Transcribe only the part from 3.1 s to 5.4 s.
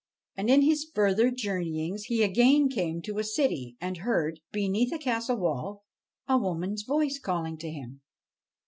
a city, and heard, beneath a castle